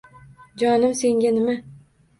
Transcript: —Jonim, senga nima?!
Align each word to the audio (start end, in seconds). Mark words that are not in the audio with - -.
—Jonim, 0.63 0.97
senga 1.03 1.37
nima?! 1.39 1.59